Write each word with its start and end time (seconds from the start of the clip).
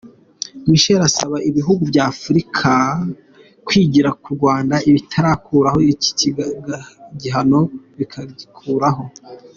Michel 0.69 1.01
asaba 1.09 1.37
ibihugu 1.49 1.81
by'Afurika 1.91 2.71
kwigira 3.65 4.09
ku 4.21 4.27
Rwanda 4.35 4.75
ibitarakuraho 4.89 5.79
iki 5.93 6.09
gihano 7.21 7.59
bikagikuraho. 7.97 9.03